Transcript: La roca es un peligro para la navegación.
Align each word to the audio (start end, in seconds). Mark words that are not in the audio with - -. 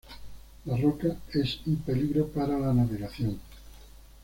La 0.65 0.75
roca 0.77 1.15
es 1.31 1.59
un 1.67 1.75
peligro 1.75 2.25
para 2.29 2.57
la 2.57 2.73
navegación. 2.73 3.39